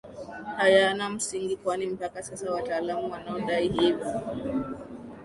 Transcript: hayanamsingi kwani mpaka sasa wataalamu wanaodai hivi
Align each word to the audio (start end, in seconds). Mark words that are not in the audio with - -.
hayanamsingi 0.57 1.55
kwani 1.57 1.85
mpaka 1.85 2.23
sasa 2.23 2.51
wataalamu 2.51 3.11
wanaodai 3.11 3.67
hivi 3.67 4.03